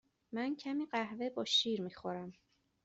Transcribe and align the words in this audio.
من 0.31 0.55
کمی 0.55 0.85
قهوه 0.85 1.29
با 1.29 1.45
شیر 1.45 1.81
می 1.81 1.93
خورم. 1.93 2.33